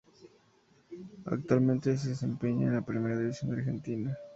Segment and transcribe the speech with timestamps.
[1.25, 4.17] Actualmente se desempeña en la Primera División de Argentina.